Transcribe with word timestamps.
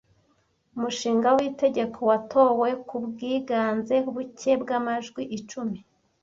Umushinga 0.75 1.27
w’itegeko 1.37 1.99
watowe 2.09 2.69
ku 2.87 2.95
bwiganze 3.05 3.95
buke 4.13 4.51
bw’amajwi 4.61 5.21
icumi. 5.37 5.77